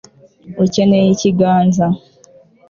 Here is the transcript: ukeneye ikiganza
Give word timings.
ukeneye 0.63 1.07
ikiganza 1.11 1.85